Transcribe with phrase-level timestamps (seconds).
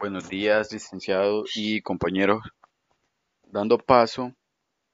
[0.00, 2.40] Buenos días, licenciado y compañeros.
[3.42, 4.34] Dando paso,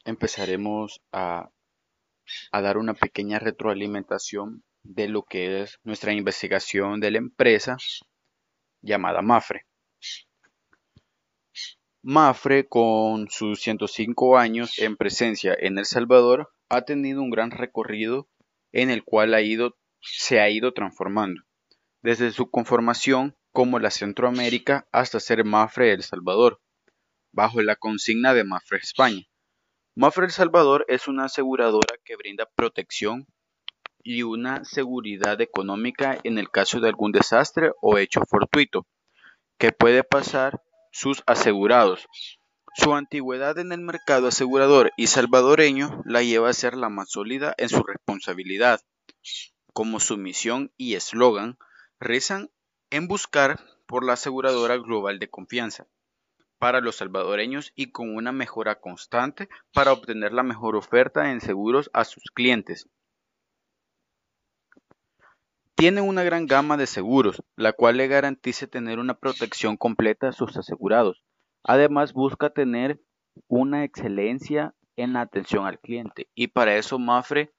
[0.04, 1.48] empezaremos a,
[2.50, 7.76] dar una pequeña retroalimentación de lo que es nuestra investigación de la empresa
[8.82, 9.64] llamada Mafre.
[12.02, 18.28] Mafre, con sus 105 años en presencia en El Salvador, ha tenido un gran recorrido
[18.72, 21.42] en el cual ha ido, se ha ido transformando.
[22.02, 26.60] Desde su conformación como la Centroamérica hasta ser Mafre El Salvador,
[27.32, 29.22] bajo la consigna de Mafre España.
[29.94, 33.26] Mafre El Salvador es una aseguradora que brinda protección
[34.02, 38.86] y una seguridad económica en el caso de algún desastre o hecho fortuito
[39.56, 40.60] que puede pasar
[40.92, 42.08] sus asegurados.
[42.74, 47.54] Su antigüedad en el mercado asegurador y salvadoreño la lleva a ser la más sólida
[47.56, 48.82] en su responsabilidad.
[49.72, 51.56] Como su misión y eslogan,
[51.98, 52.50] rezan
[52.90, 55.86] en buscar por la aseguradora global de confianza
[56.58, 61.90] para los salvadoreños y con una mejora constante para obtener la mejor oferta en seguros
[61.92, 62.88] a sus clientes.
[65.74, 70.32] Tiene una gran gama de seguros, la cual le garantice tener una protección completa a
[70.32, 71.22] sus asegurados.
[71.62, 72.98] Además, busca tener
[73.46, 77.52] una excelencia en la atención al cliente y para eso Mafre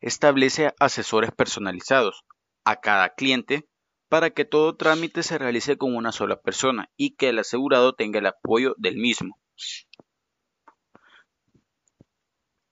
[0.00, 2.24] establece asesores personalizados
[2.64, 3.66] a cada cliente
[4.12, 8.18] para que todo trámite se realice con una sola persona y que el asegurado tenga
[8.18, 9.38] el apoyo del mismo.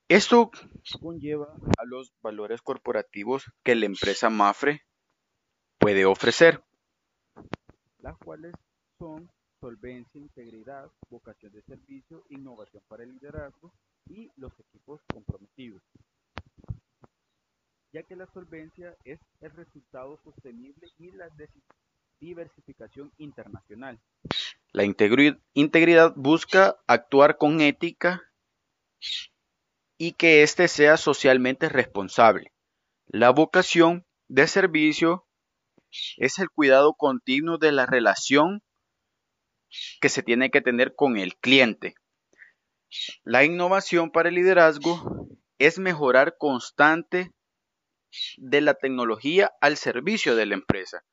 [0.06, 0.50] Esto
[1.00, 4.82] conlleva a los valores corporativos que la empresa Mafre
[5.78, 6.62] puede ofrecer,
[8.00, 8.52] las cuales
[8.98, 9.30] son
[9.62, 13.72] solvencia, integridad, vocación de servicio, innovación para el liderazgo
[14.10, 15.16] y los equipos que
[18.20, 21.30] la solvencia es el resultado sostenible y la
[22.20, 23.98] diversificación internacional.
[24.72, 28.22] La integridad busca actuar con ética
[29.96, 32.52] y que éste sea socialmente responsable.
[33.06, 35.26] La vocación de servicio
[36.18, 38.62] es el cuidado continuo de la relación
[40.02, 41.94] que se tiene que tener con el cliente.
[43.24, 45.26] La innovación para el liderazgo
[45.56, 47.32] es mejorar constante
[48.36, 51.04] de la tecnología al servicio de la empresa.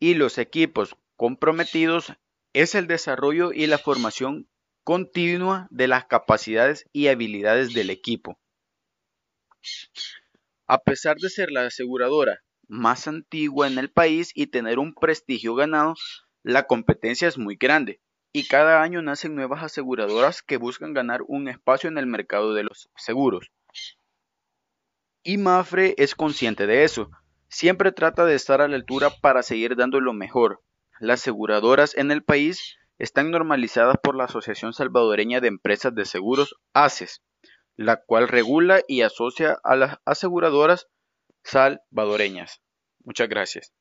[0.00, 2.14] Y los equipos comprometidos
[2.52, 4.48] es el desarrollo y la formación
[4.84, 8.38] continua de las capacidades y habilidades del equipo.
[10.66, 15.54] A pesar de ser la aseguradora más antigua en el país y tener un prestigio
[15.54, 15.94] ganado,
[16.42, 18.00] la competencia es muy grande
[18.32, 22.64] y cada año nacen nuevas aseguradoras que buscan ganar un espacio en el mercado de
[22.64, 23.50] los seguros.
[25.22, 27.10] Y Mafre es consciente de eso.
[27.48, 30.62] Siempre trata de estar a la altura para seguir dando lo mejor.
[31.00, 36.56] Las aseguradoras en el país están normalizadas por la Asociación Salvadoreña de Empresas de Seguros,
[36.72, 37.22] ACES,
[37.76, 40.88] la cual regula y asocia a las aseguradoras
[41.44, 42.60] salvadoreñas.
[43.04, 43.72] Muchas gracias.